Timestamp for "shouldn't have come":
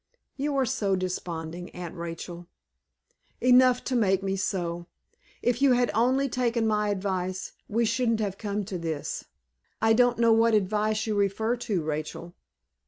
7.85-8.65